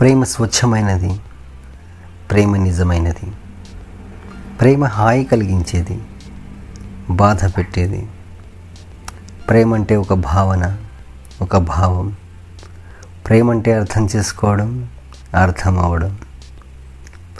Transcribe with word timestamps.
ప్రేమ 0.00 0.24
స్వచ్ఛమైనది 0.24 1.20
ప్రేమ 2.30 2.56
నిజమైనది 2.56 3.32
ప్రేమ 4.60 4.84
హాయి 4.84 5.24
కలిగించేది 5.24 6.02
బాధ 7.10 7.56
పెట్టేది. 7.56 8.08
ప్రేమ 9.48 9.74
అంటే 9.74 9.96
ఒక 9.96 10.12
భావన 10.12 10.78
ఒక 11.42 11.56
భావం. 11.56 12.16
ప్రేమ 13.28 13.50
అంటే 13.50 13.72
అర్థం 13.72 14.08
చేసుకోవడం 14.16 14.90
అర్థం 15.40 15.78
అవడం. 15.78 16.18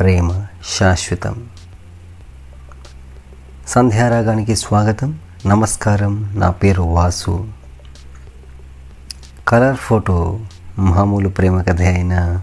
ప్రేమ 0.01 0.47
శాశ్వతం. 0.79 1.47
సంధ్యారాగానికి 3.69 4.57
స్వాగతం 4.57 5.19
నమస్కారం. 5.47 6.39
నా 6.39 6.51
పేరు 6.51 6.83
వాసు. 6.83 7.53
కలర్ 9.49 9.77
ఫోటో 9.77 10.41
మామూలు 10.79 11.29
ప్రేమ 11.29 11.63
కథ 11.63 11.83
అయిన 11.83 12.41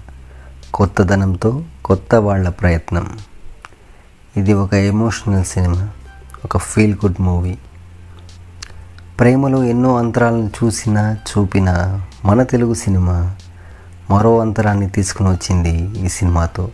కొత్తదనంతో 0.73 1.63
కొత్త 1.85 2.16
వాళ్ళ 2.16 2.49
ప్రయత్నం. 2.49 3.17
ఇది 4.38 4.53
ఒక 4.53 4.73
ఎమోషనల్ 4.73 5.45
సినిమా 5.45 5.89
ఒక 6.45 6.58
ఫీల్ 6.58 6.94
గుడ్ 6.94 7.22
మూవీ. 7.22 7.58
ప్రేమలో 9.20 9.63
ఎన్నో 9.63 9.98
అంతరాలను 9.98 10.52
చూసినా 10.63 11.13
చూపిన 11.13 11.99
మన 12.25 12.44
తెలుగు 12.44 12.73
సినిమా 12.73 13.36
మరో 14.09 14.39
అంతరాన్ని 14.39 14.89
తీసుకుని 14.89 15.30
వచ్చింది 15.30 16.05
ఈ 16.05 16.08
సినిమాతో. 16.08 16.70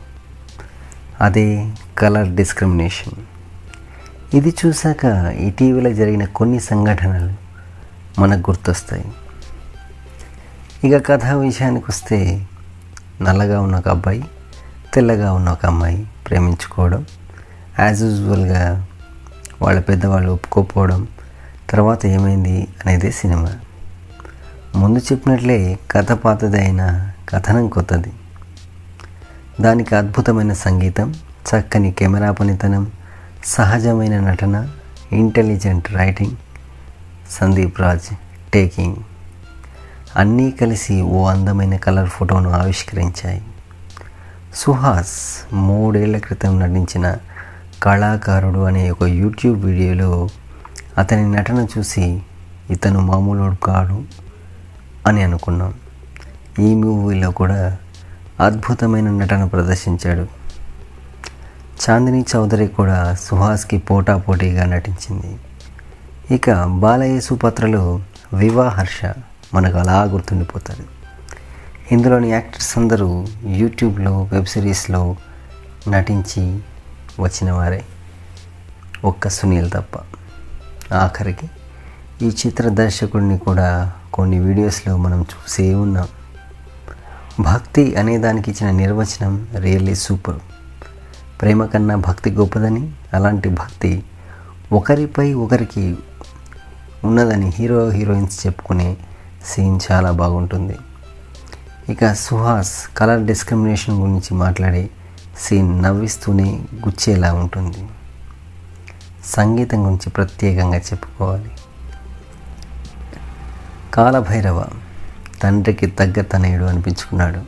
అదే 1.22 1.72
కలర్ 1.98 2.36
డిస్క్రిమినేషన్. 2.36 3.14
ఇది 4.34 4.56
చూశాక 4.66 5.06
ఇటీవల 5.40 5.92
జరిగిన 5.92 6.26
కొన్ని 6.26 6.60
సంఘటనలు 6.60 7.34
మనకు 8.22 8.52
గుర్తొస్తాయి. 8.52 9.06
ఇక 10.84 11.08
కథ 11.08 11.26
విషయానికి 11.26 11.86
వస్తే 11.90 12.48
నల్లగా 13.22 13.62
ఉన్న 13.62 13.78
ఒక 13.78 13.88
అబ్బాయి 13.88 14.24
తెల్లగా 14.94 15.34
ఉన్న 15.34 15.50
ఒక 15.50 15.66
అమ్మాయి 15.66 16.08
ప్రేమించుకోవడం 16.28 17.06
యాజ్ 17.80 18.02
యూజువల్గా 18.02 18.88
వాళ్ళ 19.62 19.80
పెద్దవాళ్ళు 19.80 20.32
ఒప్పుకోకపోవడం 20.32 21.08
తర్వాత 21.70 22.06
ఏమైంది 22.06 22.68
అనేది 22.86 23.12
సినిమా. 23.12 23.54
ముందు 24.76 25.00
చెప్పినట్లే 25.00 25.80
కథ 25.92 26.12
పాతది 26.12 26.58
అయినా 26.58 27.12
కథనం 27.30 27.68
కొత్తది. 27.68 28.14
దానికి 29.62 29.96
అద్భుతమైన 29.96 30.54
సంగీతం 30.54 31.14
చక్కని 31.50 31.92
కెమెరా 31.92 32.32
పనితనం 32.32 32.92
సహజమైన 33.46 34.20
నటన 34.20 34.70
intelligent 35.12 35.92
writing 35.92 36.36
Sandeep 37.30 37.80
Raj 37.80 38.16
taking 38.54 38.96
అన్నీ 40.16 40.52
కలిసి 40.52 41.02
ఓ 41.02 41.26
అందమైన 41.26 41.76
కలర్ 41.76 42.10
ఫోటోను 42.10 42.52
ఆవిష్కరించాయి. 42.52 43.42
సుహాస్ 44.56 45.40
మూడేళ్ళ 45.54 46.18
క్రితం 46.18 46.60
నటించిన 46.60 47.16
కళాకారుడు 47.84 48.60
అనే 48.60 48.92
ఒక 48.92 49.04
యూట్యూబ్ 49.04 49.66
వీడియోలో 49.66 50.30
అతని 50.98 51.32
నటన 51.32 51.68
చూసి 51.78 52.22
ఇతను 52.70 53.00
మామూలు 53.00 53.56
కాడు 53.56 54.04
అని 55.08 55.24
అనుకున్నాం. 55.24 55.74
ఈ 56.60 56.76
మూవీలో 56.76 57.32
కూడా 57.32 57.78
అద్భుతమైన 58.40 59.10
నటన 59.10 59.46
ప్రదర్శించాడు. 59.46 60.28
చాందిని 61.90 62.26
చౌదరి 62.36 62.68
కూడా 62.68 63.14
సుహాస్కి 63.14 63.78
పోటాపోటీగా 63.78 64.66
నటించింది. 64.66 65.38
ఇక 66.36 66.64
బాలయేసు 66.64 67.34
పాత్రలో 67.34 68.02
వివాహర్ష. 68.34 69.06
మనకు 69.54 69.78
అలా 69.78 70.04
గుర్తుండిపోతుంది. 70.04 70.88
ఇందులోని 71.92 72.32
యాక్టర్స్ 72.32 72.78
అందరూ 72.78 73.28
యూట్యూబ్లో 73.46 74.24
వెబ్ 74.24 74.46
సిరీస్లో 74.46 75.16
నటించి 75.90 76.60
వచ్చిన 77.20 77.52
వారే. 77.52 77.84
ఒక్క 79.06 79.30
సునీల్ 79.30 79.72
తప్ప. 79.72 80.00
ఆఖరికి 80.94 81.50
ఈ 82.22 82.30
చిత్ర 82.30 82.70
దర్శకుడిని 82.70 83.38
కూడా 83.38 83.94
కొన్ని 84.14 84.40
వీడియోస్లో 84.40 84.98
మనం 84.98 85.22
చూసే 85.22 85.74
ఉన్నాం. 85.74 86.08
భక్తి 87.40 87.96
అనే 87.96 88.18
దానికి 88.18 88.52
ఇచ్చిన 88.52 88.72
నిర్వచనం 88.72 89.48
రియల్లీ 89.60 89.96
సూపర్. 89.96 90.40
ప్రేమ 91.42 91.66
కన్నా 91.66 91.96
భక్తి 91.96 92.32
గొప్పదని 92.32 92.92
అలాంటి 93.14 93.50
భక్తి 93.50 94.04
ఒకరిపై 94.72 95.34
ఒకరికి 95.34 95.96
ఉన్నదని 97.04 97.54
హీరో 97.56 97.90
హీరోయిన్స్ 97.90 98.48
చెప్పుకునే 98.48 98.98
సీన్ 99.48 99.80
చాలా 99.92 100.12
బాగుంటుంది. 100.12 100.76
ఇక 101.90 102.14
సుహాస్ 102.14 102.98
కలర్ 102.98 103.26
డిస్క్రిమినేషన్ 103.26 104.02
గురించి 104.02 104.34
మాట్లాడే 104.34 104.90
సీన్ 105.40 105.84
నవ్విస్తూనే 105.84 106.60
గుచ్చేలా 106.76 107.34
ఉంటుంది. 107.34 107.78
సంగీతం 109.26 109.84
గురించి 109.84 110.10
ప్రత్యేకంగా 110.10 110.78
చెప్పుకోవాలి. 110.78 111.52
కాలభైరవ 113.94 114.66
తండ్రికి 115.42 115.88
తగ్గ 115.88 116.22
తనయుడు 116.22 116.64
అనిపించుకున్నాడు. 116.64 117.40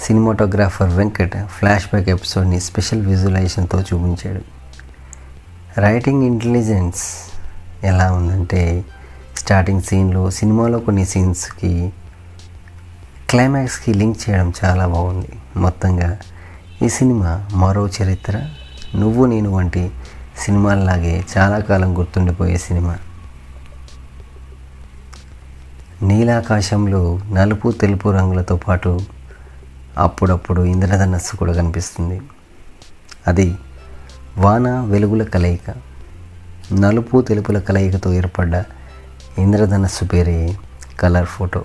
సినిమాటోగ్రాఫర్ 0.00 0.94
వెంకట్ 0.94 1.46
ఫ్లాష్ 1.46 1.86
బ్యాక్ 1.86 2.08
ఎపిసోడ్ని 2.08 2.60
స్పెషల్ 2.60 3.06
విజువలైజేషన్తో 3.06 3.80
చూపించాడు. 3.80 4.40
రైటింగ్ 5.80 6.22
ఇంటెలిజెన్స్ 6.22 7.02
ఎలా 7.84 8.12
ఉందంటే 8.12 8.84
స్టార్టింగ్ 9.44 9.82
సీన్లో 9.82 10.30
సినిమాలో 10.30 10.78
కొన్ని 10.78 11.04
సీన్స్కి 11.04 11.92
క్లైమాక్స్కి 13.30 13.94
లింక్ 13.94 14.30
చేయడం 14.30 14.52
చాలా 14.64 14.86
బాగుంది 14.86 15.28
మొత్తంగా. 15.56 16.18
ఈ 16.82 16.88
సినిమా 16.88 17.48
మరో 17.52 17.88
చరిత్ర. 17.88 18.50
నువ్వు 18.96 19.26
నేను 19.26 19.50
వంటి 19.50 19.90
సినిమాల్లాగే 20.38 21.24
చాలా 21.38 21.58
కాలం 21.58 21.98
గుర్తుండిపోయే 21.98 22.56
సినిమా. 22.56 22.98
నీలాకాశంలో 26.02 27.20
నలుపు 27.32 27.70
తెలుపు 27.70 28.08
రంగులతో 28.08 28.56
పాటు 28.56 29.00
అప్పుడప్పుడు 29.98 30.62
ఇంద్రధనస్సు 30.62 31.36
కూడా 31.36 31.52
కనిపిస్తుంది. 31.52 32.20
అది 33.26 33.54
వాన 34.38 34.80
వెలుగుల 34.80 35.22
కలయిక. 35.22 35.74
నలుపు 36.72 37.22
తెలుపుల 37.22 37.58
కలయికతో 37.58 38.12
ఏర్పడ్డ 38.12 38.64
ఇంద్రధనస్సు 39.38 40.04
పేరే 40.04 40.56
కలర్ 41.00 41.26
ఫోటో. 41.26 41.64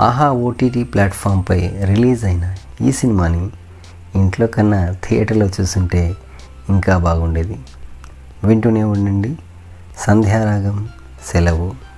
ఆహా 0.00 0.30
ఓటీటీ 0.30 0.84
ప్లాట్ఫామ్పై 0.84 1.68
రిలీజ్ 1.84 2.24
అయిన 2.24 2.54
ఈ 2.80 2.92
సినిమాని 2.92 3.50
ఇంట్లో 4.14 4.46
కన్నా 4.46 4.96
థియేటర్లో 5.08 5.46
చూస్తుంటే 5.46 6.16
ఇంకా 6.68 6.98
బాగుండేది. 6.98 7.58
వింటూనే 8.44 8.82
ఉండండి. 8.82 9.36
సంధ్యారాగం 9.98 10.88
సెలవు. 11.26 11.91